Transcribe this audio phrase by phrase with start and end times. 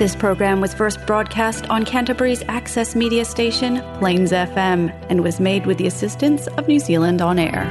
[0.00, 5.66] This program was first broadcast on Canterbury's access media station, Plains FM, and was made
[5.66, 7.66] with the assistance of New Zealand On Air.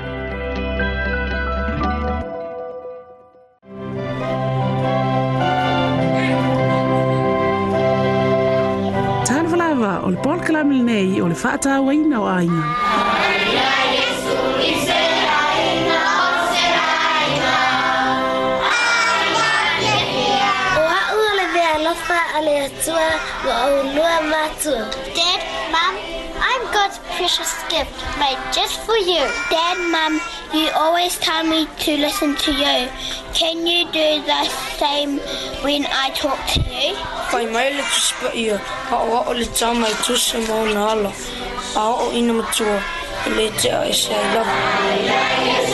[9.26, 11.36] Tan falava o le polkalame lenei o le
[22.60, 23.10] Yeshua
[23.48, 24.76] Wa'olua Matsu.
[25.16, 25.42] Dad,
[25.72, 25.96] Mom,
[26.44, 29.24] I'm God's precious gift made just for you.
[29.50, 30.20] Dad, mom,
[30.54, 32.78] you always tell me to listen to you.
[33.40, 34.44] Can you do the
[34.80, 35.20] same
[35.64, 36.92] when I talk to you?
[37.32, 38.56] Kai mai le tuspa ia,
[38.98, 41.14] a oa o le tā mai tusa mō nāla,
[41.80, 42.78] a o ina matua,
[43.40, 44.56] le te a e say love.
[44.60, 45.69] you.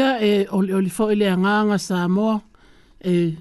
[0.00, 2.30] ia e ole ole fo ile anga anga sa mo
[3.12, 3.36] e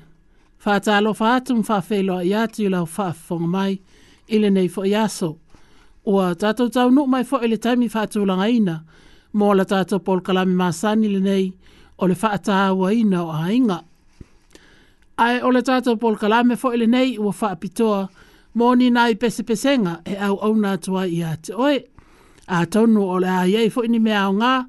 [0.64, 3.74] fa ta lo fa tu fa fe lo ia tu lo fa fo mai
[4.34, 5.30] ile nei fo ia so
[6.10, 8.76] o ta to ta no mai fo ile taimi mi fa tu la ina
[9.38, 11.46] mo la ta to pol kala mi ile sa ni le nei
[12.02, 13.80] ole fa ta wa ina o ainga
[15.24, 18.02] ai ole ta to pol kala me fo ile nei o fa pitoa
[18.58, 21.78] mo ni nai pese pesenga e au au na tu ia te oi
[22.56, 24.62] a tonu ole a ye fo ni me au ngaa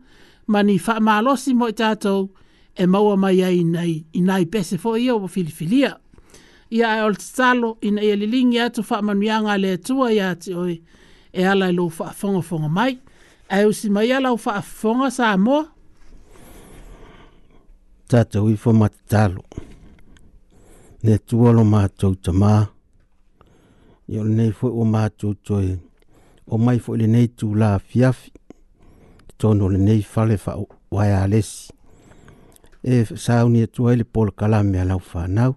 [0.50, 2.26] mani whaamalosi mo i tātou
[2.74, 5.92] e maua mai ai nei i nai pese fo i au o filifilia.
[6.74, 10.54] Ia ai e ol tatalo i nei e lilingi atu whaamanuianga le atua i ati
[10.58, 10.74] oi
[11.30, 12.98] e ala i lo whaafonga fonga mai.
[13.50, 15.68] E usi mai ala o whaafonga sa amoa.
[18.10, 19.46] Tātou i fo matatalo.
[21.06, 22.66] Ne tua lo mātou tamā.
[24.10, 25.76] Ia nei fo o mātou toi.
[26.50, 28.32] O mai fo ili nei tū la fiafi
[29.40, 30.52] tono le nei fale fa
[30.90, 31.68] wai alesi.
[32.82, 35.54] E sauni e tuai le pol kalame a lau whanau.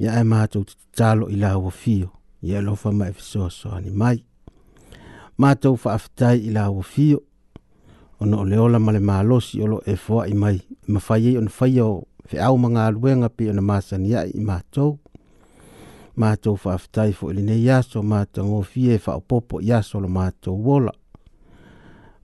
[0.00, 2.12] Ia e mātou te talo i la ua fio.
[2.46, 4.18] Ia e lofa mai e ani mai.
[5.42, 7.22] Mātou fa afitai i la ua fio.
[8.20, 10.62] Ono o leola male mālosi olo e fua i mai.
[10.86, 14.40] Ma fai e ono fai o fe au manga aluenga pi ona masani ai i
[14.42, 14.96] mātou.
[16.18, 20.62] Mātou fa afitai fo ili nei yaso mātou ngofie fa o popo yaso lo mātou
[20.66, 20.92] wola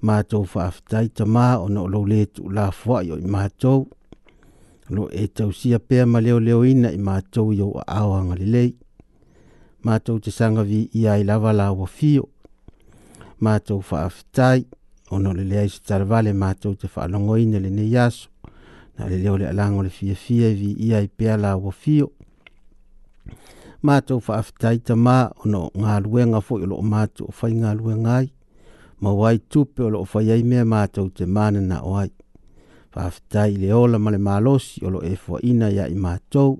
[0.04, 3.86] mātou whaafitai ta mā o na olau le tu la fuai o i mātou.
[4.92, 8.36] Lo e tau sia pēr ma leo leo ina i mātou i o a awanga
[8.40, 8.70] li lei.
[9.84, 12.26] Mātou te sanga vi i ai lava la wa fio.
[13.42, 14.66] Mātou whaafitai
[15.10, 18.28] o na le leai su taravale mātou te whaalongo ina le ne yaso.
[18.98, 22.10] Na le leo le alango le fia fia vi i ai pēr la wa fio.
[23.84, 28.18] Mātou whaafitai ta mā o na ngā luenga fo i lo mātou whai ngā luenga
[28.20, 28.32] ai
[29.04, 32.10] ma wai tupe o loo fai ai mea mātou te mana na o ai.
[32.94, 36.50] Whaafitai le ola male malosi o lo e fua ina ia i mātou.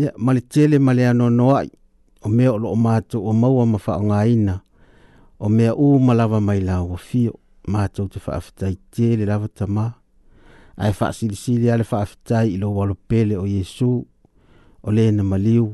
[0.00, 1.70] Ia, ma le tele ma le anō no ai,
[2.26, 4.58] o mea o loo mātou o maua ma wha o ngā ina,
[5.44, 7.38] o mea u malawa mai la o fio,
[7.68, 9.88] mātou te whaafitai tele lava ta mā.
[10.76, 13.92] Ai wha sili sili ale whaafitai i lo walo pele o Yesu,
[14.82, 15.70] o le na maliu,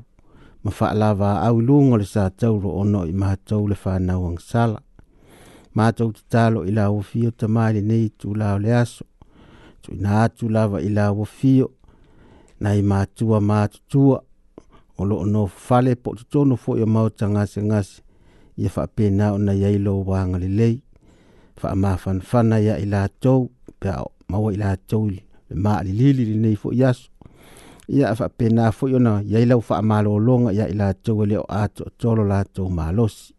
[0.63, 4.83] ma wha alawa au lungo le sātou ro ono i mātou le whanau ang sala.
[5.79, 9.05] matou tatalo i la ua fio tamā lenei tulā o le aso
[9.83, 11.69] tuuina atu lava i la ua fio
[12.63, 14.19] nai matua matutua
[14.99, 17.95] o loo nofale po totonu foʻi o mau tagasegase
[18.61, 20.75] ia faapena ona iai lou vaga lelei
[21.61, 23.43] faamafanafana ia i latou
[23.81, 23.97] pea
[24.31, 25.19] maua i latou le
[25.65, 27.09] maalilili lenei foʻi aso
[27.97, 32.69] ia faapena foʻi ona iai lau faamalōloga ia i latou e lē o atoatolo latou
[32.79, 33.38] malosi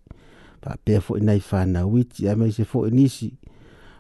[0.62, 3.30] fa pe fo nei fa na witi a se fo e nisi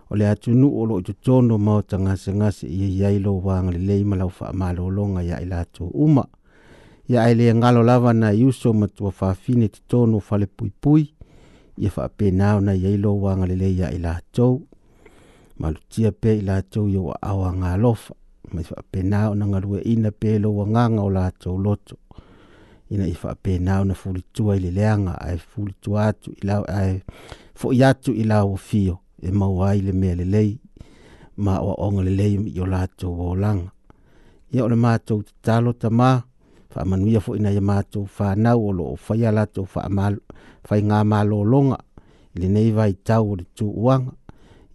[0.09, 1.81] o le atu nu o lo tu ma o
[2.17, 5.39] se nga se ye ye lo wang le lei malau fa ma lo longa ya
[5.41, 6.25] ila tu uma
[7.07, 10.71] ya ile ngalo lava na yuso ma tu fa fine tu tono fa le pui
[10.81, 11.13] pui
[11.77, 14.67] ye fa pe na na ye lo wang le lei ya ila tu
[15.59, 18.13] malu tia pe ila tu yo awa ngalo fa
[18.53, 21.95] ma fa pe na na ngalo ina pe lo wanga o la tu loto
[22.89, 26.63] ina i faapena ona fulitua i leleaga ae fulitua ila
[26.93, 27.01] i
[27.55, 30.57] fo ya tu ila o fio e maua ai le mea lelei
[31.43, 33.71] ma oaʻoga lelei i o latou olaga
[34.51, 36.09] ia o le matou tatalo tamā
[36.69, 39.65] faamanuia foʻi na ia matou fa o loo faia latou
[40.69, 41.77] faigā malōloga
[42.35, 44.11] i lenei vaitau o le ma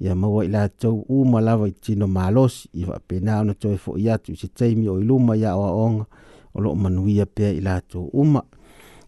[0.00, 0.70] ia maua i
[1.08, 4.88] u ma la vai tino malosi i faapena ona toe foʻi atu i se taimi
[4.88, 6.04] o iluma ya ia ong
[6.54, 8.42] o loo manuia pea i latou uma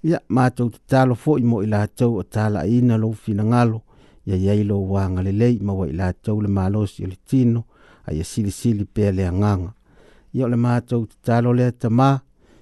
[0.04, 3.80] ia matou tatalo foʻi mo i latou o talaiina lou finagalo
[4.26, 7.64] ia iai lou uagalelei maua i latou le malosi o le tino
[8.06, 9.72] a ia silisili pea le agaga
[10.34, 12.08] ia o le matou tatalo lea tamā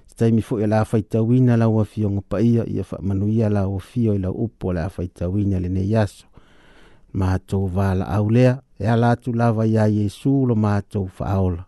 [0.07, 4.73] se taimi foʻi a lafaitauina laua fiogo paia ia faamanuia lauafio i lau upu o
[4.73, 6.27] le afaitauina lenei aso
[7.13, 11.63] matou valaau lea e a latu lava iā iesu lo matou faaola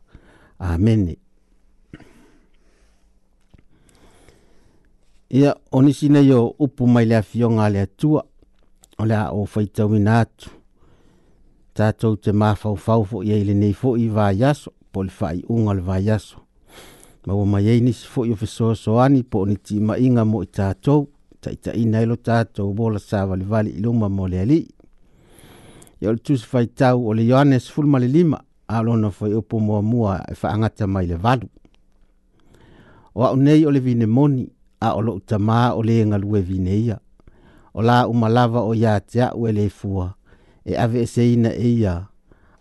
[0.60, 1.16] amene
[5.30, 8.24] ia o nisi nei o upu mai le afioga a le atua
[8.98, 10.50] o le a o faitauina atu
[11.74, 16.38] tatou te mafaufau foʻi ai lenei foʻi vaiaso po o le faaiʻuga o le vaiaso
[17.28, 21.08] maua mai ai nisi foʻi o fesoasoani po o ni tiimaʻiga mo i tatou
[21.44, 24.68] taʻitaʻina ai lo tatou bola savalivali i luma mo le alii
[26.02, 30.36] ia o le tusi faitau o le ioanes fulumalelima a lona foi upu muamua e
[30.36, 31.48] faagata mai le valu
[33.16, 36.98] o aʻu nei o le vinemoni a o loo tamā o lē galue vineia
[37.74, 38.30] o la uma
[38.62, 40.14] o iā te aʻu e lē fua
[40.66, 42.08] e ave eseina e ia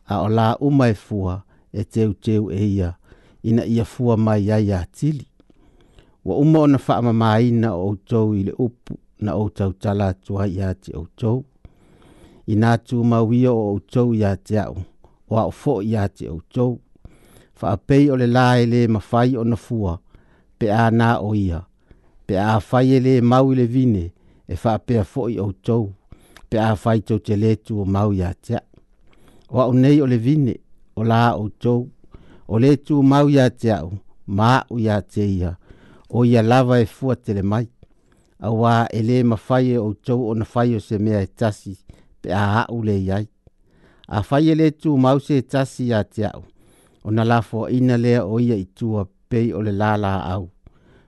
[0.07, 1.43] a o la uma e fua
[1.73, 2.93] e teuteu e ia
[3.43, 5.27] ina ia fua mai ai iā tili
[6.25, 10.93] ua uma ona faamamāina o outou ile le upu na outau tala atuai iā te
[12.49, 14.79] Ina inā tumauia o outou ya te aʻu
[15.29, 16.81] o aʻo foʻi iā te outou
[17.55, 19.99] faapei o le lā e le lē mafai ona fua
[20.59, 21.66] pe ana o ia
[22.27, 24.05] pe a fai e le mau le vine
[24.49, 25.85] e fa pe a fo i au tau
[26.51, 28.61] pe a fai tau te le o mau ya tia
[29.49, 30.55] o au nei o le vine
[30.97, 31.89] o la au tau
[32.49, 33.93] o le tu o mau ya tia o
[34.27, 35.57] ma u ya te ia
[36.11, 37.67] o ia lava e fua te le mai
[38.41, 41.27] a wā e ma fai e au tau o na fai o se mea e
[41.27, 41.75] tasi
[42.21, 43.27] pe a hau le iai
[44.09, 46.43] a fai e le tu o mau se e tasi ya tia o
[47.05, 50.51] o na lafo ina lea o ia i tua pei o le lala au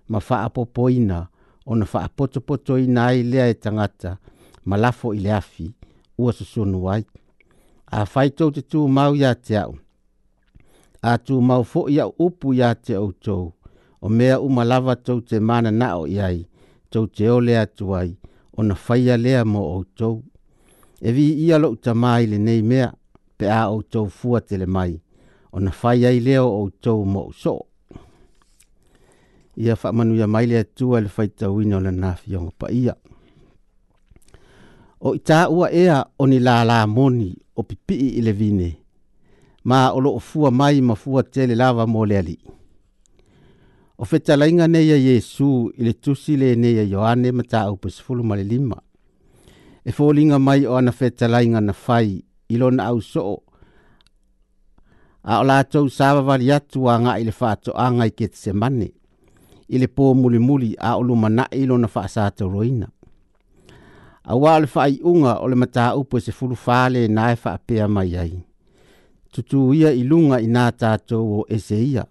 [0.08, 1.26] ma faapopoina
[1.66, 4.16] ona faapotopotoina ai lea e tagata
[4.64, 5.72] ma lafo i le afi
[6.18, 7.04] ua susunu ai
[7.86, 9.74] afaitou te tumau iā te aʻu
[11.08, 13.44] a tumau foʻi iā upu iā te outou
[14.00, 16.38] o mea uma lava tou te mananaʻo i ai
[16.90, 18.16] tou te ole atu ai
[18.58, 20.22] ona faia lea mo outou
[21.00, 22.92] e viia loʻu tamā i lenei mea
[23.38, 25.00] pe a outou fua tele mai
[25.52, 27.67] ona faia i leo au outou mo usoo
[29.58, 32.94] ia faamanuia mai le atua i le faitauina o lana fioga paia
[35.00, 35.20] o i
[35.50, 38.70] ua ea o ni lālā moni o pipii i vine
[39.64, 42.42] ma o fu a mai ma fua tele lava mo le alii
[43.98, 48.44] o fetalaiga nei a iesu i le tusi lenei a ioane ma taupesfulu ma le
[48.44, 48.76] lima
[49.84, 53.42] e folinga mai o ana fetalaiga na fai ilon lona ausoo
[55.22, 58.88] a la latou sa vavali atu agaʻi le faatoʻaga i ketesemane
[59.68, 62.86] i le pō mulimuli a olu mana i lo na whaasā roina.
[64.24, 68.42] A wāle fai unga ole le mata upo se fulu whāle nae whaapea mai ai.
[69.32, 70.48] Tutu ia i lunga i
[71.14, 72.04] o ese ia.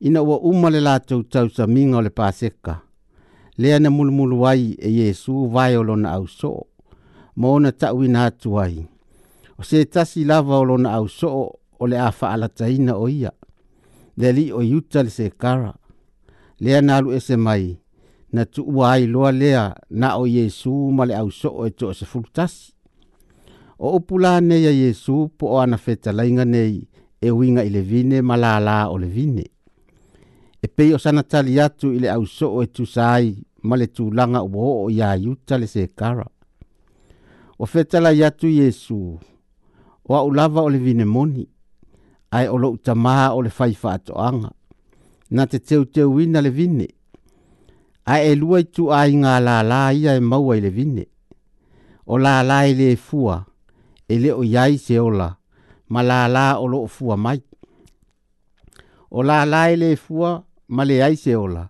[0.00, 2.76] Ina ua umale lātou tau sa minga o le pāseka.
[3.58, 6.66] Lea na mulumulu ai e Yesu vai o lona au so.
[7.38, 8.86] Mōna tau i nā tuai.
[9.58, 13.30] O se tasi lava o lona au so o le a whaalataina o ia.
[14.16, 15.74] Le li o yuta le se kara
[16.60, 17.76] lea na alu ese mai
[18.32, 21.94] na tu uai loa lea na o Yesu ma le au so e o e
[21.94, 22.72] se fulutas.
[23.78, 26.74] O upula nei a Yesu po o ana feta lainga nei
[27.20, 29.44] e winga i le vine ma la la o le vine.
[30.62, 33.26] E pei o sana tali atu i le au so o e tu sai
[33.66, 36.26] ma le tu langa uo o ia yuta le se kara.
[37.58, 39.00] O feta la yatu Yesu
[40.08, 41.44] o a ulava o le vine moni
[42.36, 44.50] ai o lo utamaha o le faifa ato anga
[45.30, 46.86] na te teu teu ina le vine.
[48.06, 51.04] A e lua i tu ai ngā la la ia e maua i le vine.
[52.10, 53.36] O la la i le fua,
[54.08, 55.28] e le o iai se ola,
[55.92, 57.40] ma la la o lo fua mai.
[59.16, 60.30] O la la i le fua,
[60.74, 61.64] ma le iai se ola,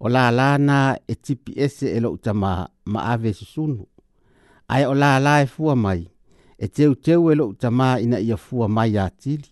[0.00, 2.52] o la la na e tipi ese e lo uta ma,
[3.14, 3.86] ave susunu.
[4.68, 6.02] Ai o la la e fua mai,
[6.58, 9.50] e teu teu e lo uta ma ina ia fua mai a tili.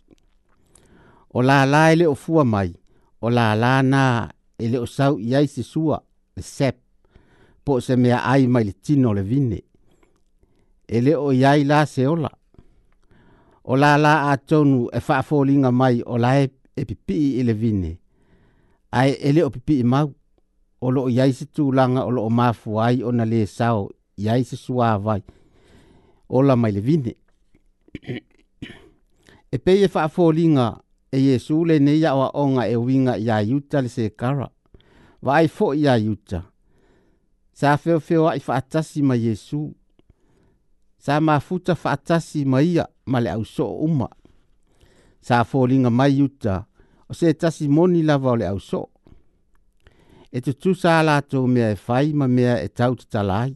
[1.34, 2.74] O la la i le o fua mai,
[3.22, 5.98] o la lana e le o i ai se sua
[6.36, 6.76] le sep
[7.64, 9.58] po se mea ai mai le tino le vine
[10.88, 12.30] e le o iai la se ola
[13.64, 16.48] o la la a tonu e faafolinga mai o la e,
[16.78, 17.92] e pipi i le vine
[18.98, 20.08] ai e le o pipi i mau
[20.84, 23.78] o lo iai se tūlanga o lo o mafu ai o na le sau
[24.24, 25.20] iai se sua vai
[26.34, 27.12] o la mai le vine
[29.54, 33.38] e pei e faafolinga linga e Yesu le ne ya wa onga e winga ya
[33.40, 34.48] yuta le se kara.
[35.22, 36.42] Wa ai fo ya yuta.
[37.52, 39.60] Sa feo feo ai fa atasi ma Yesu.
[41.04, 44.08] Sa ma futa fa atasi ma ia ma le au so uma.
[45.26, 46.54] Sa fo linga ma yuta
[47.10, 48.82] o se tasi moni la o le au so.
[50.34, 53.50] E te tu sa la to mea e fai ma mea e tau te talai.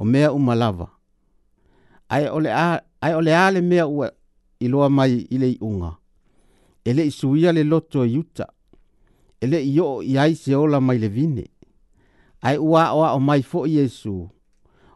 [0.00, 0.88] O mea uma lava.
[2.12, 2.50] Ai ole
[3.02, 4.08] ai ole ale le mea ua
[4.64, 5.92] iloa mai i unga
[6.84, 8.46] ele i suia le loto e yuta.
[9.40, 11.44] Ele i o i ai se ola mai le vine.
[12.40, 14.28] Ai ua oa o mai fo i Jesu.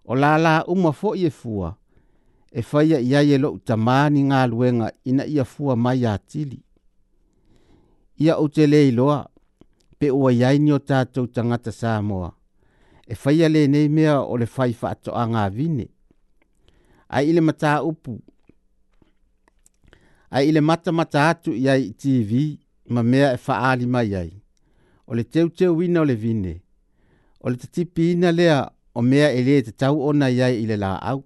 [0.05, 1.75] O la la uma fo i e fua.
[2.53, 6.17] E faya i ai e lo uta maani ngā luenga ina ia fua mai a
[6.19, 6.61] tili.
[8.21, 9.27] Ia o te le iloa.
[9.99, 12.33] Pe ua i ai ni o tātou tangata Samoa.
[13.11, 15.87] E faya le nei mea o le faifa ato a ngā vine.
[17.09, 18.19] Ai ile mata upu
[20.31, 22.33] ai ile mata mata atu ia i TV
[22.93, 24.33] ma mea e faali mai ai.
[25.09, 26.55] O le teu teu wina o le vine.
[27.45, 28.59] O le tatipi ina lea
[28.95, 31.21] o mea e lea te tau ona ia i le la au.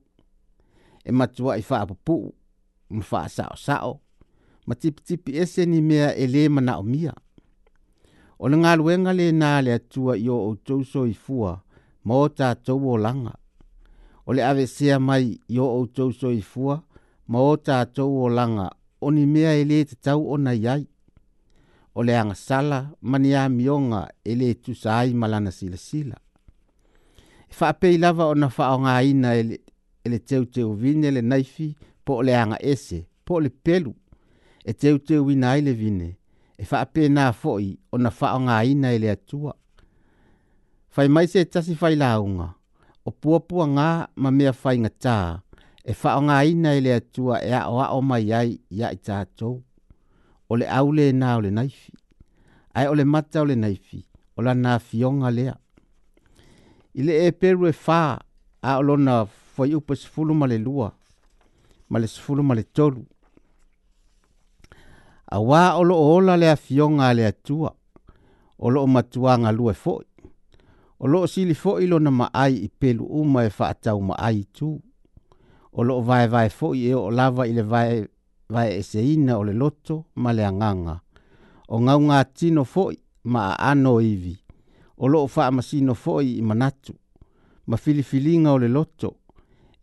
[1.04, 2.16] E matua i faa pupu,
[2.94, 3.92] ma faa sao sao.
[4.66, 7.12] Ma tipi tipi ese ni mea e lea mana o mia.
[8.42, 11.52] O le ngā luenga le nā le atua i o o tōso i fua,
[12.06, 13.34] ma o tātou o langa.
[14.26, 16.76] O le ave sea mai i o o tōso i fua,
[17.30, 18.68] ma o tātou o langa
[19.04, 20.84] o ni mea e te tau o nai ai.
[21.94, 22.78] O le anga sala
[23.10, 26.14] mani a mionga e le tu ai malana sila sila.
[27.50, 29.30] E wha pei lava o na wha o ngā ina
[30.12, 31.66] e teo e teo vine le naifi
[32.04, 33.92] po le anga ese, po le pelu.
[34.64, 36.08] E teo teo ina ai vine
[36.58, 39.52] e wha pei nā foi o na wha o ngā ina e atua.
[40.92, 42.48] Fai mai se tasi fai launga,
[43.04, 43.88] o puapua ngā
[44.22, 45.30] ma mea fai ngataa
[45.84, 48.88] e whaonga ina i le atua e a o a o mai ai i a
[48.90, 49.26] i
[50.52, 51.92] O le au le nā o le naifi.
[52.74, 54.04] Ai o le mata o le naifi.
[54.36, 55.54] O la nā fionga lea.
[56.94, 58.20] I le e peru e whā
[58.60, 59.24] a o lo nā
[59.54, 60.92] fwai upa sifulu ma le lua.
[61.88, 63.06] Ma le sifulu ma le tolu.
[65.32, 67.72] A wā o lo ola le a fionga le atua.
[68.58, 70.04] O lo o tua nga lua e fwoi.
[71.00, 74.44] O lo si li fo i lo na maai i pelu uma e whaatau maai
[74.52, 74.78] tuu
[75.72, 78.02] o loo vae vae foʻi e oo lava i le vae
[78.52, 80.94] vae eseina o le loto ma le agaga
[81.68, 82.96] o gaugatino foʻi
[83.32, 84.34] ma aano o ivi
[84.96, 86.92] o loo faamasino foʻi i manatu
[87.66, 89.10] ma filifiliga o le loto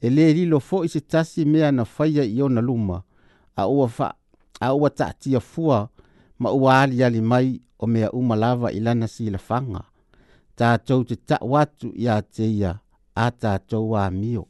[0.01, 3.01] e lē lilo foʻi se tasi mea na faia i ona luma
[3.55, 4.13] a ua, fa,
[4.61, 5.87] a ua taatia fua
[6.39, 9.81] ma ua aliali mai o mea uma lava i lana silafaga
[10.55, 12.77] tatou te taʻu atu iā te ia
[13.15, 14.48] a tatou amio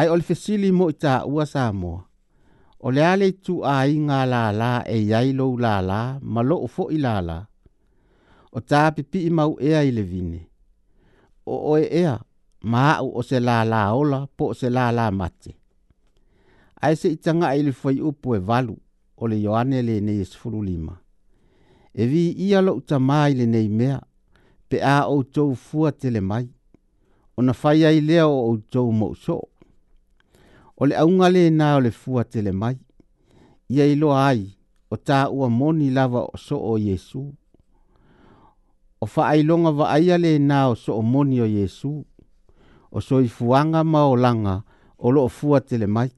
[0.00, 2.00] ai o le fesili mo i tāua sa moa.
[2.84, 6.00] O le ale tu a i ngā lālā e iai lou lālā,
[6.32, 7.36] ma lo o fo i lālā.
[8.56, 10.40] O ta pipi i mau ea i le vine.
[11.44, 12.14] O oe ea,
[12.72, 15.52] ma au o se lālā ola, po o se lālā mate.
[16.80, 18.78] Ai se itanga ai le fai upo e valu,
[19.20, 20.96] o le Ioane le nei e, e lima.
[21.92, 23.98] E vi ia lo uta mai le nei mea,
[24.68, 26.46] pe a o tou fua tele mai.
[27.36, 29.49] O na fai ai lea o o tou mo soo
[30.80, 32.76] o le aunga le na o le fua tele mai.
[33.68, 34.40] Ia ilo ai,
[34.90, 37.26] o tā ua moni lava o so o Yesu.
[39.00, 42.04] O whaailonga wa aia le na o so o moni o Yesu.
[42.90, 44.62] O so i fuanga ma o langa,
[44.98, 46.08] o lo o fua tele mai.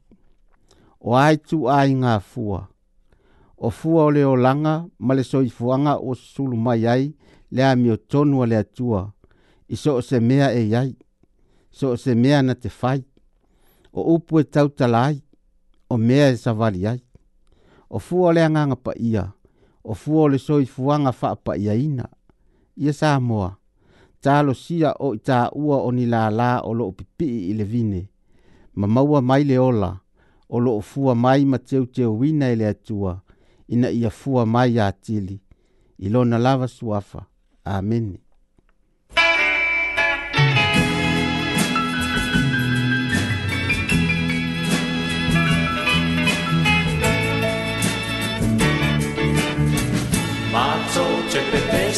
[1.00, 2.68] O ai tu ai ngā fua.
[3.56, 7.14] O fua o le o langa, ma le so i fuanga o sulu mai ai,
[7.50, 9.10] le ami o tonua le atua.
[9.72, 10.94] I so o se mea e iai.
[11.70, 13.02] So o se mea na te fai
[13.92, 15.22] o upu e tau talai,
[15.90, 17.00] o mea e savali ai.
[17.90, 19.24] O fua le anganga pa ia,
[19.84, 22.06] o fua le soi fuanga faa pa ia ina.
[22.82, 23.50] Ia sa moa,
[24.24, 27.64] talo sia o i ta ua o ni la la o lo pipi i le
[27.72, 28.02] vine,
[28.78, 29.90] ma maua mai le ola,
[30.48, 33.12] o lo fua mai ma teo teo wina ele atua,
[33.74, 35.36] ina ia fua mai a tili,
[36.04, 37.20] ilona lava suafa.
[37.64, 38.18] Amen.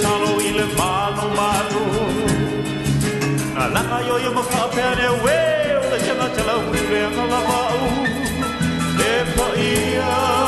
[0.00, 1.84] tano ile mano mano,
[3.54, 5.38] na langa yo yo mo kapene we
[5.76, 6.78] o le chama chala we
[7.12, 7.88] ngala ma u
[9.10, 10.40] e po ia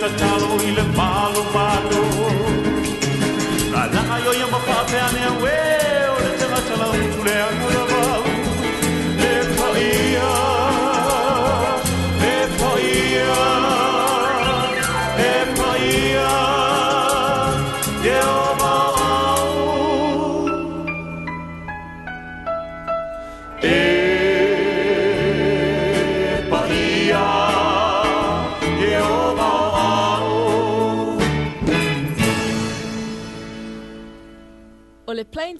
[0.00, 2.00] τατσάλο, ile palo palo.
[3.72, 5.58] La la yo yamba pa pe ane we,
[6.18, 6.46] ole te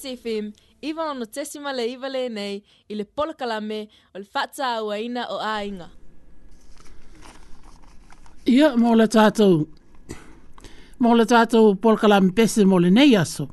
[0.01, 0.51] Plains FM,
[0.83, 4.99] iwa ono no tesima le iwa le nei, i le polakalame o le whata awa
[4.99, 5.89] ina o ainga.
[8.47, 9.65] Ia, mō le tātou,
[11.01, 13.47] mō le tātou polakalame pese mō le nei aso.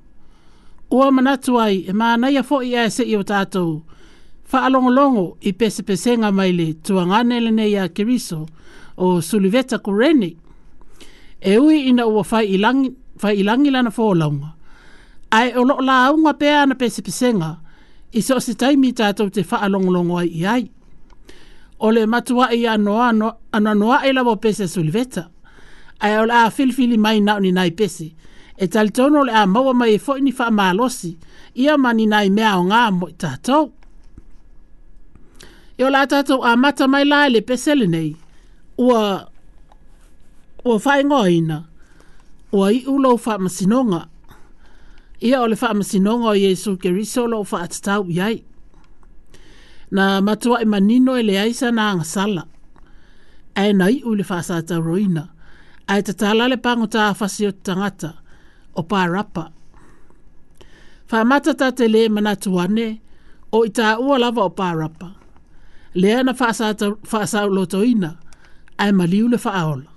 [0.91, 3.79] Ua manatu ai, e mā nei a fo i aese i o tātou,
[4.51, 8.41] whaalongolongo i pese pesenga mai le tuangane le nei a Kiriso
[8.97, 10.34] o Suliveta Kureni.
[11.39, 12.91] E ui ina ua whai ilangi,
[13.23, 14.51] whai ilangi lana fōlaunga.
[14.56, 14.60] Ia,
[15.37, 17.49] ai o lo la unga pe ana pe sipisenga
[18.13, 20.63] i so si tai mi ta te fa along long wai i ai
[21.79, 25.23] o le matua i ano ano ano ano e ai la bo pe se sulveta
[26.03, 28.07] ai o la fil fil mai na ni nai pe se
[28.57, 31.11] e tal tono le a mo mai e fo ni fa malosi
[31.61, 33.59] ia mani nai mea o nga mo ta to
[35.73, 38.11] e o la ta to a mata mai la le pe le nei
[38.77, 38.87] o
[40.69, 41.57] o fa ngoina
[42.57, 44.01] o i ulo fa masinonga
[45.23, 48.38] ia o le faamasinoga o iesu keriso loo faatatau i ai
[49.95, 52.43] na matuaʻi e manino e leai sa na agasala
[53.62, 55.23] ae na iʻu i le faasatauroina
[55.91, 58.09] ae tatala le pagota afasi o tagata
[58.75, 59.43] o parapa
[61.09, 62.88] faamata tatelē manatu ane
[63.55, 65.07] o i taʻua lava o parapa
[66.01, 66.33] lea na
[67.09, 68.12] faasaulotoina
[68.83, 69.88] ae maliu le faaola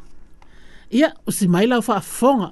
[0.98, 2.50] ia usi mai lau faafofoga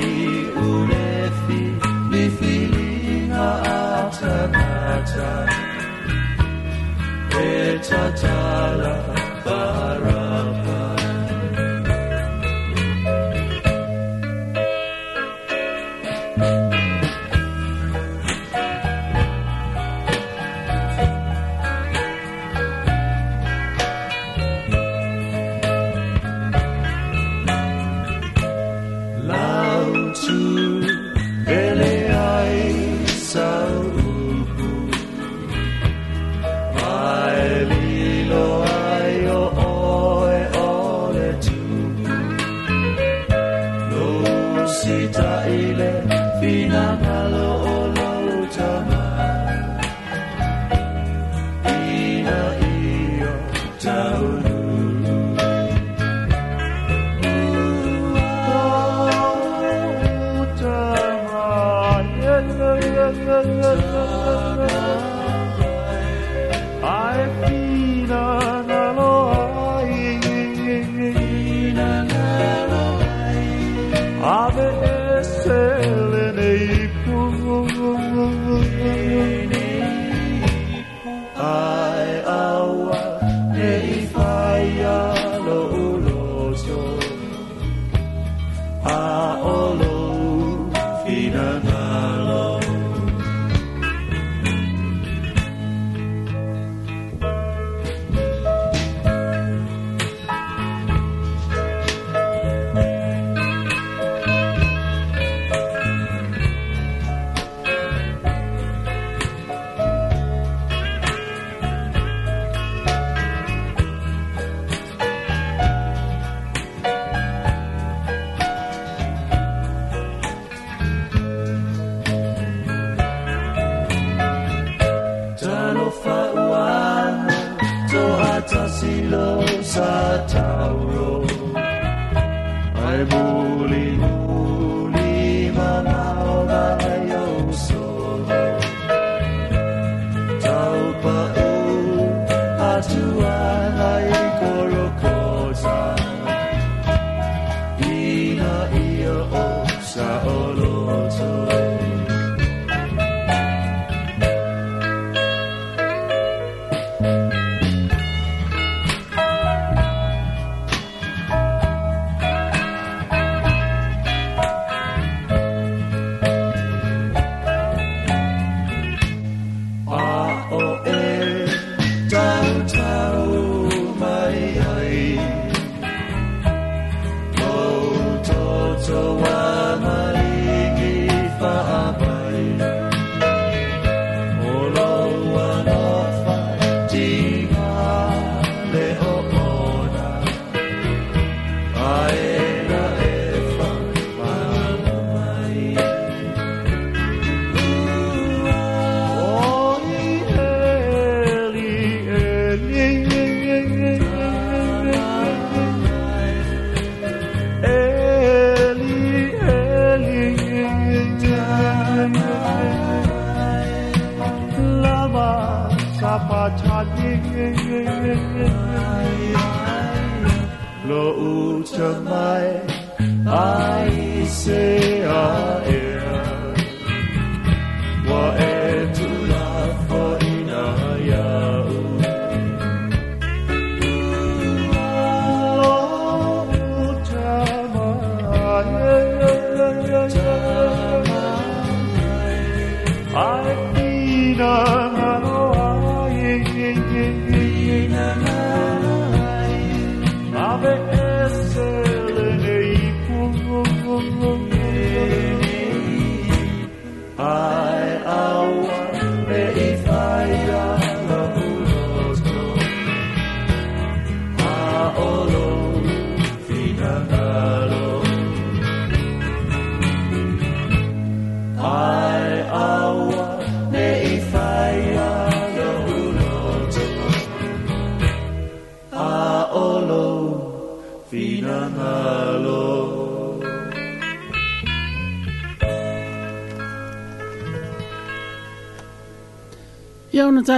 [0.00, 0.23] day.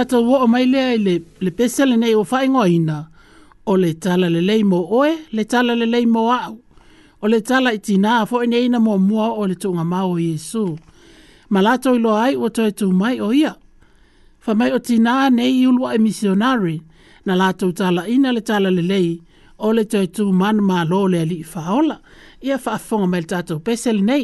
[0.09, 2.97] tatou o mai lea i le, le pese lenei ua ina
[3.69, 6.55] o le tala lelei mo oe le tala lelei mo a'u
[7.23, 10.63] o le tala i fo fo'i nei na mua o le tuugamao o iesu
[11.51, 13.53] ma latou iloa ai ua toe mai o ia
[14.59, 16.77] mai o tinā nei i ulu a'e misionari
[17.25, 19.09] na latou talaina le tala lelei
[19.57, 20.07] o le toe
[20.91, 21.95] lo le ali'i faola
[22.47, 24.23] ia fa'afofoga mai le tatou pese lenei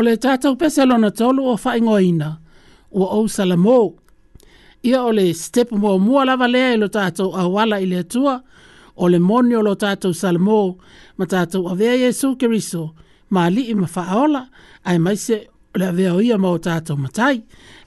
[0.00, 2.30] o le tātou pese lona tolu o whaingoina
[2.96, 3.76] ua ou salamō
[4.88, 8.38] ia o le step mua mua lava lea i lo tātou auala i le atua
[8.96, 10.56] o le moni o lo tātou salamō
[11.20, 12.86] ma tātou avea iesu keriso
[13.28, 14.46] ma alii ma faaola
[14.88, 15.42] ae maise
[15.74, 17.42] o le avea o ia ma o tātou matai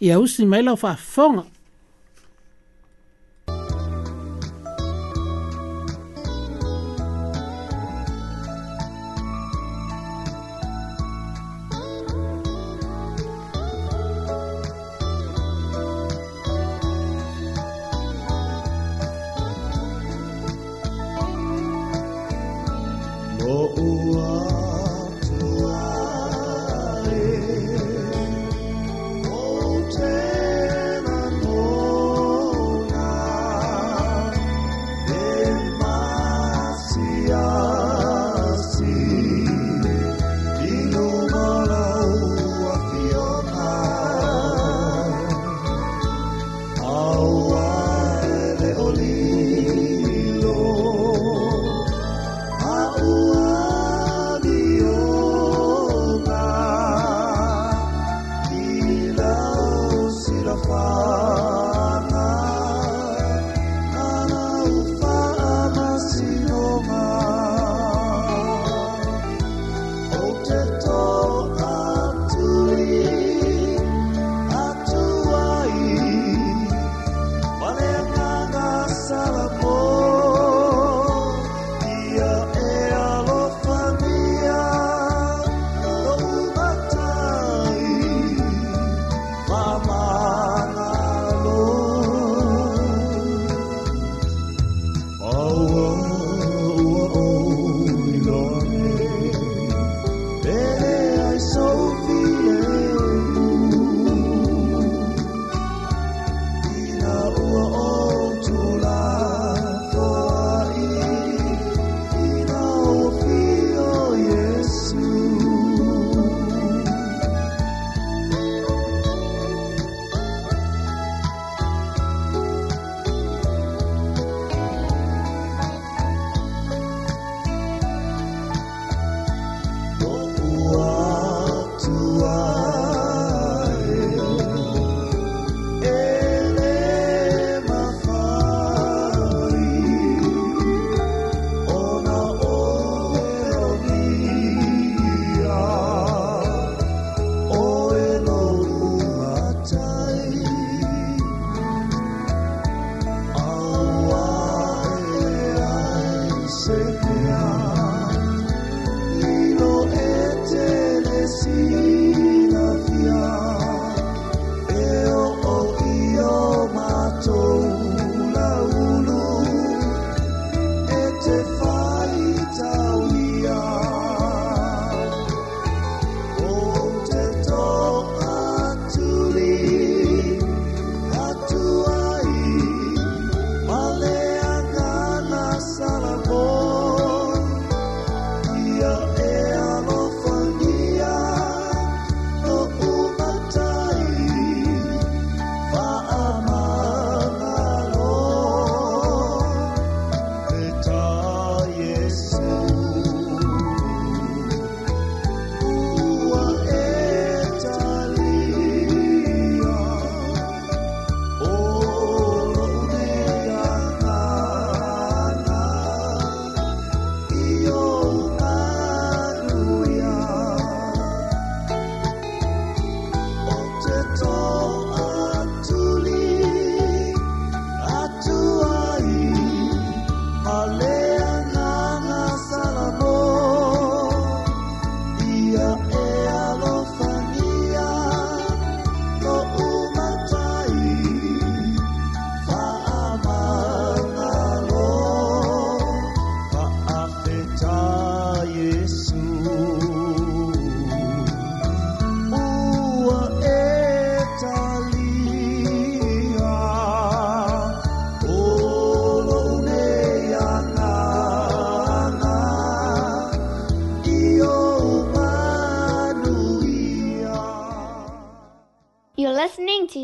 [0.05, 1.47] ia usi mai lau faafofoga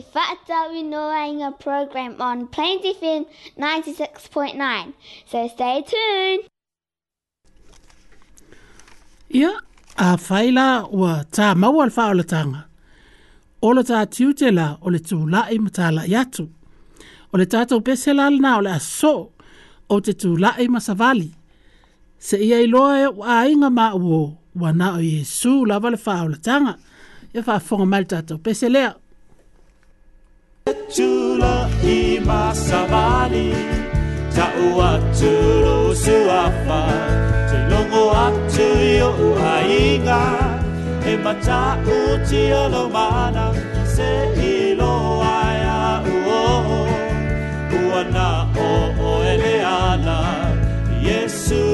[0.01, 3.25] Fata Winoanga program on Plains FM
[3.57, 4.93] 96.9.
[5.25, 6.43] So stay tuned.
[9.33, 9.51] Ia,
[9.97, 12.65] a faila ua ta maua alfa o la tanga.
[13.61, 14.47] O la ta tiute
[14.81, 16.47] o le tūlai ma ta la iatu.
[17.33, 19.31] O le tato pese la o le aso
[19.89, 21.29] o te tūlai ma savali.
[22.19, 26.27] Se ia iloa e ua inga ma uo wana o Yesu la vale fa o
[26.27, 26.77] la tanga.
[27.35, 28.89] Ia fa fonga mal tato pese lea.
[28.89, 28.95] Ia,
[30.65, 33.51] Tula i masavali,
[34.35, 36.81] ta ua tulu suafa,
[37.49, 40.21] te longo atu i o uhainga,
[41.11, 43.47] e mata u ti alomana,
[43.85, 46.85] se ilo aia uo,
[47.89, 48.73] ua na o
[49.09, 50.19] o eleana,
[51.01, 51.65] Yesu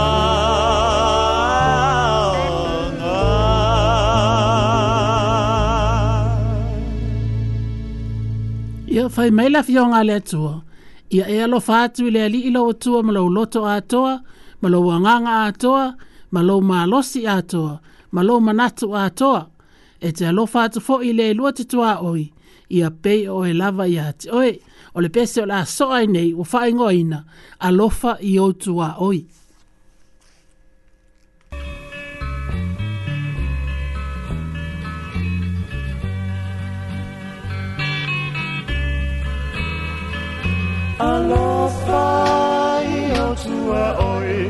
[8.88, 10.62] Ia fai maila fionga le atua.
[11.10, 14.20] Ia e alo fatu le ali ilo atua malau loto atoa,
[14.60, 15.94] malau anganga atoa,
[16.30, 17.80] malau malosi atoa,
[18.12, 19.48] malau manatu atoa.
[20.00, 22.30] E te alo fatu fo i le lua titua oi.
[22.72, 24.52] ia pe o e lava ia ati oe
[24.96, 27.20] o le pese o la soa i nei ua faaigoaina
[27.68, 29.20] alofa i outu aoi
[41.02, 42.02] Alofa
[42.86, 44.44] i outu aoi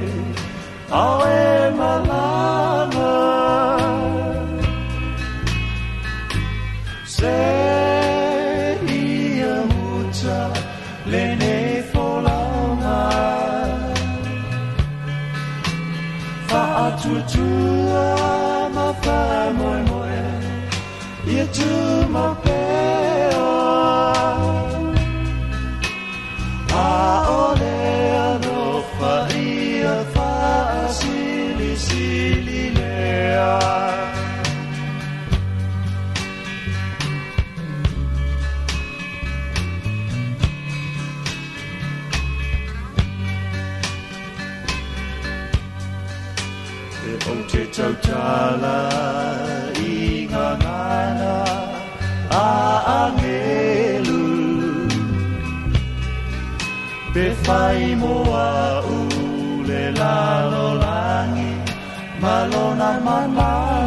[0.90, 1.41] aoe
[57.52, 58.50] maimoa
[58.96, 59.00] u
[59.68, 60.14] le la
[60.52, 61.50] lo langi
[62.22, 63.81] malona mamai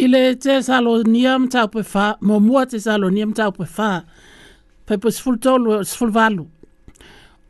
[0.00, 3.64] I le te salo niam tau pe wha, mo mua te salo niam tau pe
[3.76, 3.88] wha,
[4.86, 6.44] pe po sful tolu o sful valu.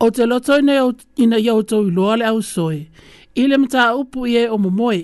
[0.03, 0.75] O te loto ina,
[1.23, 2.81] ina i au tau iloa le au soe,
[3.39, 5.01] i le mta upu i e o momoe,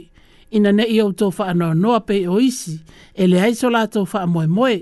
[0.56, 2.76] ina ne i au tau wha anoa noa pe o isi,
[3.22, 4.76] e le aiso la tau wha moe moe,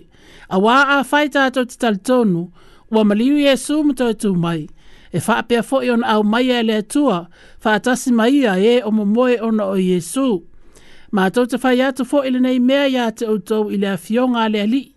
[0.50, 2.48] a wā a whai tātou te tali tonu,
[2.91, 4.68] ua maliu Iesu mato e mai.
[5.14, 7.30] E wha pia on au mai e lea tua,
[7.64, 10.44] wha mai a e o mo moe ona o Iesu.
[11.14, 14.50] Mā tau te whai atu fo ili nei mea ia te outou i lea fionga
[14.50, 14.96] lea li.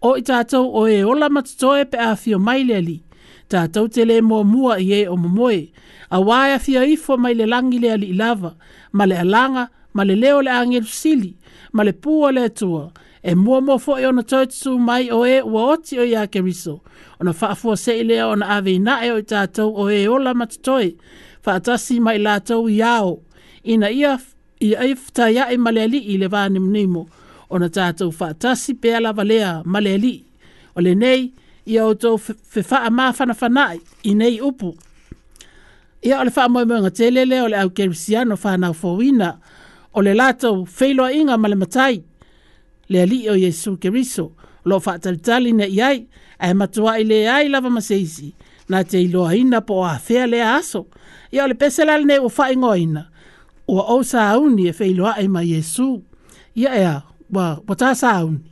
[0.00, 3.02] O i tātou o e ola matutoe pe a fio mai lea li.
[3.50, 5.66] Tātou te le mua mua i e o mo moe.
[6.14, 8.52] A wā e fia ifo mai le langi lea li lava,
[8.92, 11.34] ma le alanga, ma le leo le angelusili,
[11.72, 15.42] ma le pua le tua e mua mua fo e ona tautu mai o e
[15.42, 16.80] ua oti o ia ke riso.
[17.20, 20.18] Ona whaafua se i lea ona awe na e o i tātou o e o
[20.18, 20.96] la matatoi,
[21.62, 23.18] tasi mai lātou i ao.
[23.64, 24.16] Ina ia
[24.60, 27.06] i aifta ia e maleali i le vāne mnimo,
[27.50, 28.12] ona tātou
[28.80, 30.24] pe ala valea maleali.
[30.76, 31.32] O le nei,
[31.66, 34.74] ia o tau whewhaa māwhana whanai i nei upu.
[36.06, 39.32] Ia o le wha moe moe ngatelele o le au kerisiano whanau fowina,
[39.94, 41.56] o le lātou feiloa inga male
[42.88, 44.32] le ali o Yesu Keriso
[44.64, 46.08] lo fatalitali na iai
[46.40, 48.28] e matua i le ai lava maseisi
[48.72, 50.80] na te iloa ina po a fea le aso
[51.34, 53.02] ia le peselal ne o fai ngoina
[53.72, 55.88] o o sauni e feiloa e ma Yesu
[56.60, 56.96] ia ea
[57.34, 58.47] wa, wa ta sauni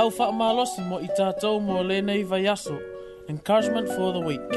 [0.01, 2.75] au whaamalosi mo itato mō lēnei vai aso.
[3.29, 4.51] Encouragement for the week.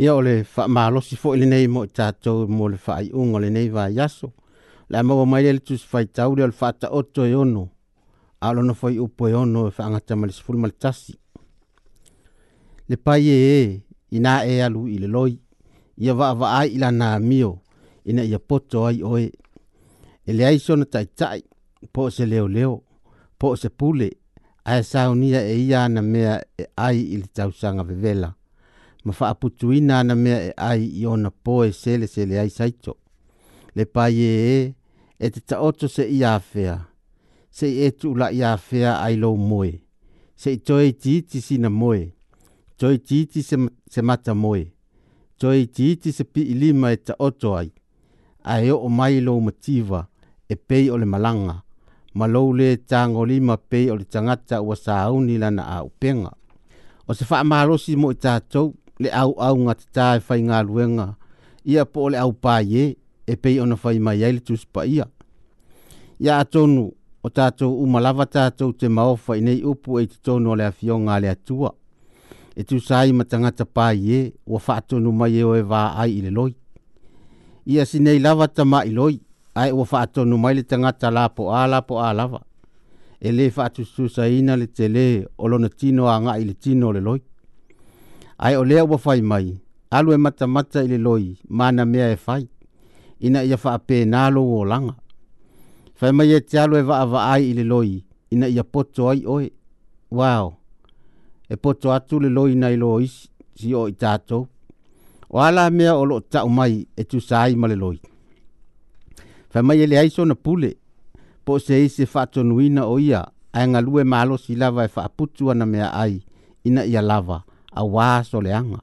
[0.00, 3.98] Ia o le whaamalosi fo i lēnei mo i tātou mō le whaaiunga lēnei vai
[4.00, 4.30] aso.
[4.90, 7.66] La maua mai le tus whaitau le al whaata oto e ono.
[8.40, 11.18] Alona fai upo e ono e whaangata ma le sifuri ma le tasi.
[12.88, 13.62] Le pai e e
[14.10, 15.34] ina e alu i le loi
[16.02, 17.50] ia vaavaai i lana amio
[18.10, 19.26] ina ia poto ai oe
[20.28, 21.40] e leai sona tai,
[21.94, 22.74] po se se leoleo
[23.38, 24.08] po o se pule
[24.72, 28.28] ae saunia e ia na mea e ai i le tausaga vevela
[29.04, 32.92] ma faaputuina ana mea e ai i ona po e seleseleai saito
[33.76, 34.68] le paiēē e,
[35.18, 36.74] e, e te taoto seʻi afea
[37.88, 39.72] etu e la ia afea ai lou moe
[40.42, 42.02] seʻi toe i tiiti sina moe
[42.80, 43.56] toi titi se,
[43.92, 44.62] se mata moe,
[45.40, 47.68] toi titi se pi ilima e ta oto ai,
[48.44, 50.00] a heo o mai lo mativa
[50.48, 51.54] e pei ole malanga,
[52.18, 56.30] ma lou le tango lima pei ole le tangata ua sa auni lana a upenga.
[57.08, 58.66] O se faa marosi mo i tātou,
[59.02, 61.06] le au au ngā cha tā e whai ngā luenga,
[61.72, 62.84] ia po le au pā ye,
[63.26, 65.04] e pei ona whai mai ai le tūspa ia.
[66.24, 66.86] Ia atonu,
[67.22, 70.96] o tātou umalava tātou te maofa i nei upu e te tonu o le afio
[71.06, 71.74] ngā le atua
[72.58, 76.10] e tu sai ma tangata pai e o fatu no mai e o e ai
[76.18, 76.52] i le loi.
[77.72, 79.14] Ia si nei lava ta ma i loi,
[79.60, 82.40] ai o fatu no mai le tangata la po a la po a lava.
[83.24, 85.06] E le fatu su saina le te le
[85.40, 87.20] o lona tino a ngā le tino le loi.
[88.44, 89.46] Ai o lea ua fai mai,
[89.96, 91.24] alu e mata mata i le loi,
[91.58, 92.44] mana mea e fai.
[93.26, 94.96] Ina ia faa pē nalo o langa.
[95.98, 97.90] Fai mai e te alu e vaa vaa ai i le loi,
[98.32, 99.48] ina ia poto ai oe.
[100.18, 100.46] Wow!
[101.52, 103.24] e poto atu le loi nai lo isi
[103.58, 104.42] si o i tātou.
[105.34, 107.98] O ala mea o lo tau mai e tu sāi ma le loi.
[109.50, 110.70] Fai mai ele aiso na pule,
[111.44, 113.22] po se e se fato nuina o ia,
[113.58, 116.14] a nga lue malo si lava e fa aputu ana mea ai,
[116.68, 117.38] ina ia lava,
[117.72, 118.80] a waa le anga.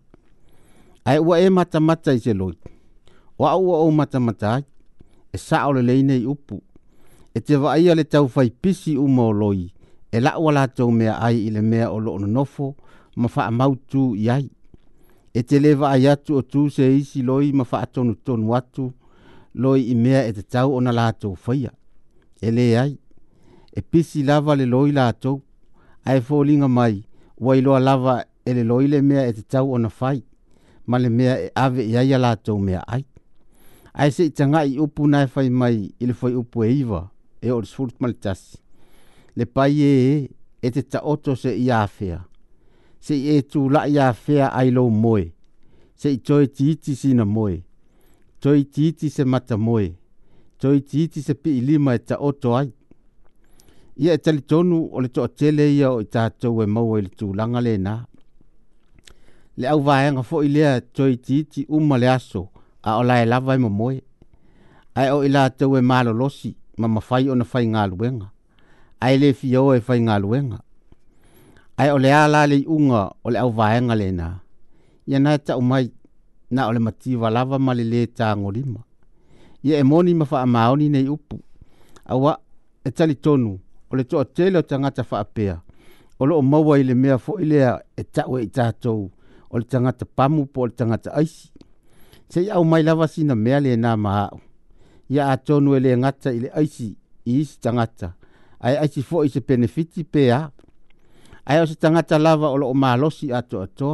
[1.07, 2.55] Ai e ua e mata mata i se loi,
[3.41, 4.63] o au o mata mata ai,
[5.33, 6.57] e sa o le leine i upu,
[7.35, 9.71] e te vaia le tau fai pisi umo loi, loi,
[10.17, 12.67] e la wala to me ai ile me o lo no nofo
[13.19, 14.45] ma fa ma tu yai
[15.37, 18.85] e te leva ai atu o tu se isi loi ma fa atonu ton watu
[19.61, 21.71] loi i mea e te tau ona la to faia
[22.45, 22.93] e le ai
[23.73, 25.33] e pisi lava le loi la to
[26.09, 26.35] ai fo
[26.77, 26.95] mai
[27.45, 28.15] wai lo lava
[28.47, 30.19] e le loi le me e te tau ona fai
[30.89, 33.03] ma le mea e ave ia ia la to me ai
[34.01, 37.01] ai se tanga i upu nai fai mai ile foi upu e iva
[37.45, 38.55] e o sfurt maltasi
[39.37, 40.31] le paie e
[40.65, 42.17] e te taoto se i awhea.
[43.05, 45.23] Se i e tū la i awhea ai lo moe.
[46.01, 47.55] Se i toi tiiti sina moe.
[48.41, 49.87] Toi tiiti se mata moe.
[50.61, 52.69] Toi tiiti se pi lima e taoto ai.
[54.03, 57.03] Ia e tali tonu o le toa tele ia o i tātou e maua i
[57.07, 57.93] le tū langa le nā.
[59.59, 62.41] Le au vāenga fo i lea toi tiiti uma le aso
[62.87, 63.97] a o lae lava i e mamoe.
[64.99, 65.81] Ai o i lātou e
[66.21, 68.27] losi ma mawhai o na whai ngā luenga
[68.99, 70.59] ai le fio e fai ngā luenga.
[71.77, 74.27] Ai ole le ala le unga o le au vaenga le nā.
[75.09, 75.85] Ia nai ta umai
[76.55, 78.81] na ole mati matiwa lava ma le le tā ngolima.
[79.65, 81.37] Ia e moni ma wha maoni nei upu.
[82.11, 82.31] Awa
[82.85, 83.51] e tali tonu
[83.89, 85.55] o le toa tele o tangata wha apea.
[86.19, 89.01] O lo o maua i le mea fo i lea e tau e tātou
[89.51, 91.47] o le tangata pamu po o le tangata aisi.
[92.31, 94.27] Se i au mai lava sina mea le nā maa.
[95.13, 96.87] Ia a tonu e le ngata i le aisi
[97.29, 98.16] i isi tangata
[98.59, 100.41] ai ai si fo i benefiti pe a
[101.49, 103.89] ai o se tangata lava o lo o malosi ato ato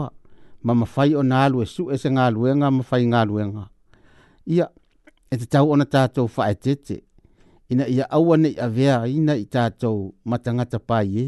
[0.66, 3.64] ma mafai o na alu e su e se ngā luenga mafai ngā luenga
[4.55, 4.66] ia
[5.32, 6.95] e te tau ona tātou wha e tete
[7.72, 9.97] ina ia aua nei a vea ina i tātou
[10.30, 11.28] matangata pai e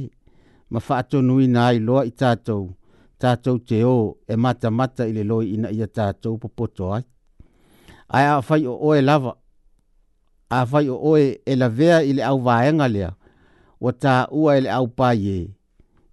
[0.72, 2.64] ma wha ato nui na ai loa i tātou
[3.24, 3.96] tātou te o
[4.34, 7.04] e mata mata i loi ina ia tātou popoto ai
[8.16, 9.32] ai a fai o e lava
[10.58, 13.12] a fai o oe e la vea i au vaenga lea
[13.80, 15.48] wa ta ua ele au pai e.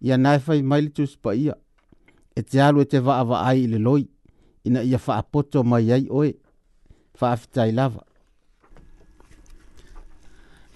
[0.07, 1.55] Ia nai fai mai litus pa ia.
[2.39, 4.03] E te alu e te va ava ai ili loi.
[4.67, 6.31] Ina ia fa apoto mai ai oe.
[7.19, 8.03] Fa afitai lava.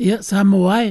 [0.07, 0.91] Ia sa moae.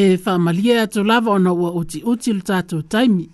[0.00, 3.26] E fa malia e atu lava ona ua uti uti lu tatu taimi.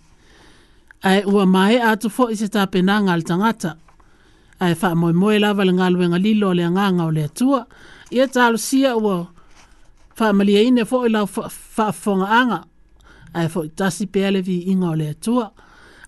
[1.08, 3.70] Ai ua mai atu fo i se ta penanga al tangata.
[4.62, 7.60] Ai fa moe moe lava le ngalu e ngalilo le anganga o le atua.
[8.16, 9.41] Ia talusia ua ua
[10.18, 12.58] whaamalia i ne fōi lau whaafonga anga.
[13.34, 15.48] Ai fōi tasi pēle vi inga o lea tua.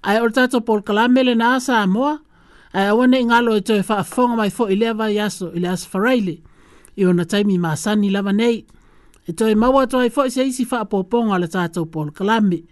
[0.03, 2.19] Ai o tato pol kalamele na asa amoa.
[2.75, 6.39] Ai awa ne ingalo e toi whaafonga mai fōi lea vai aso ili asa whareile.
[6.97, 8.65] I ona na taimi maasani lava nei.
[9.29, 12.65] E toi maua toi fōi se isi ala le tato pol kalame.